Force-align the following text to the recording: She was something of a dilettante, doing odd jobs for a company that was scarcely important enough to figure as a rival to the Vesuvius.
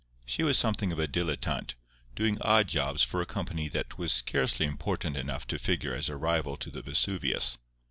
She 0.25 0.41
was 0.41 0.57
something 0.57 0.91
of 0.91 0.97
a 0.97 1.07
dilettante, 1.07 1.75
doing 2.15 2.41
odd 2.41 2.67
jobs 2.67 3.03
for 3.03 3.21
a 3.21 3.25
company 3.27 3.67
that 3.67 3.99
was 3.99 4.11
scarcely 4.11 4.65
important 4.65 5.15
enough 5.15 5.45
to 5.45 5.59
figure 5.59 5.93
as 5.93 6.09
a 6.09 6.17
rival 6.17 6.57
to 6.57 6.71
the 6.71 6.81
Vesuvius. 6.81 7.59